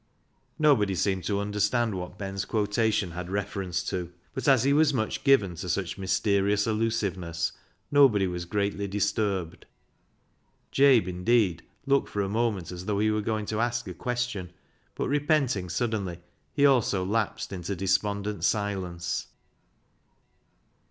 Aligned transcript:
20 0.01 0.01
BECKSIDE 0.01 0.49
LIGHTS 0.49 0.61
Nobody 0.77 0.95
seemed 0.95 1.23
to 1.25 1.39
understand 1.39 1.93
what 1.93 2.17
Ben's 2.17 2.45
quotation 2.45 3.11
had 3.11 3.29
reference 3.29 3.83
to, 3.83 4.11
but, 4.33 4.47
as 4.47 4.63
he 4.63 4.73
was 4.73 4.95
much 4.95 5.23
given 5.23 5.53
to 5.57 5.69
such 5.69 5.99
mysterious 5.99 6.65
allusiveness, 6.65 7.51
nobody 7.91 8.25
was 8.25 8.45
greatly 8.45 8.87
disturbed. 8.87 9.67
Jabe, 10.71 11.07
indeed, 11.07 11.61
looked 11.85 12.09
for 12.09 12.23
a 12.23 12.27
moment 12.27 12.71
as 12.71 12.85
though 12.85 12.97
he 12.97 13.11
were 13.11 13.21
going 13.21 13.45
to 13.45 13.61
ask 13.61 13.87
a 13.87 13.93
question, 13.93 14.51
but 14.95 15.07
repenting 15.07 15.69
suddenly, 15.69 16.17
he 16.51 16.65
also 16.65 17.05
lapsed 17.05 17.53
into 17.53 17.75
despondent 17.75 18.43
silence. 18.43 19.27